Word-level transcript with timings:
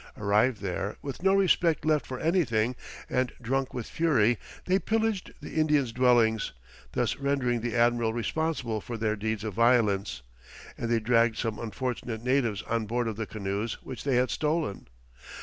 Arrived 0.17 0.61
there, 0.63 0.95
with 1.03 1.21
no 1.21 1.35
respect 1.35 1.85
left 1.85 2.07
for 2.07 2.19
anything, 2.19 2.75
and 3.07 3.33
drunk 3.39 3.71
with 3.71 3.85
fury, 3.85 4.39
they 4.65 4.79
pillaged 4.79 5.31
the 5.41 5.53
Indians' 5.59 5.91
dwellings 5.91 6.53
thus 6.93 7.17
rendering 7.17 7.61
the 7.61 7.75
admiral 7.75 8.11
responsible 8.11 8.81
for 8.81 8.97
their 8.97 9.15
deeds 9.15 9.43
of 9.43 9.53
violence 9.53 10.23
and 10.75 10.89
they 10.89 10.99
dragged 10.99 11.37
some 11.37 11.59
unfortunate 11.59 12.23
natives 12.23 12.63
on 12.63 12.87
board 12.87 13.07
of 13.07 13.15
the 13.15 13.27
canoes 13.27 13.77
which 13.83 14.03
they 14.03 14.15
had 14.15 14.31
stolen. 14.31 14.87